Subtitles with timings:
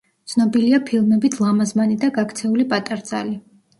[0.31, 3.37] ცნობილია ფილმებით „ლამაზმანი“ და „გაქცეული პატარძალი“.